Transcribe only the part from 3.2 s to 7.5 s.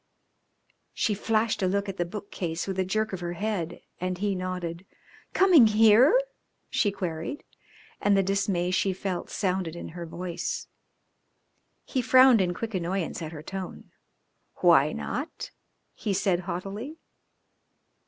head, and he nodded. "Coming here?" she queried,